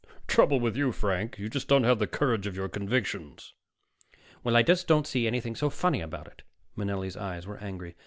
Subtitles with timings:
[0.25, 3.53] "Trouble with you, Frank, you just don't have the courage of your convictions."
[4.43, 6.41] "Well, I don't see anything so funny about it!"
[6.75, 7.95] Manelli's eyes were angry.